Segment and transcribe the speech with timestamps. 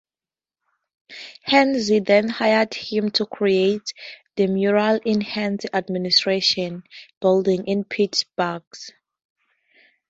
[1.47, 3.93] Heinz then hired him to create
[4.35, 6.85] the murals in Heinz administration
[7.19, 8.63] building in Pittsburgh.